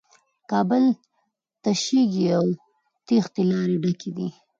کابل 0.51 0.85
تشېږي 1.63 2.25
او 2.37 2.45
د 2.55 2.57
تېښې 3.07 3.43
لارې 3.51 3.75
ډکې 3.83 4.11
دي. 4.17 4.27